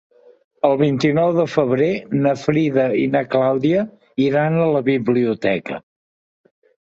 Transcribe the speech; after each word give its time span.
El 0.69 0.71
vint-i-nou 0.77 1.33
de 1.39 1.43
febrer 1.55 1.89
na 2.23 2.31
Frida 2.45 2.85
i 3.01 3.05
na 3.17 3.21
Clàudia 3.35 3.83
iran 4.29 4.57
a 4.63 4.73
la 4.77 4.83
biblioteca. 4.89 5.79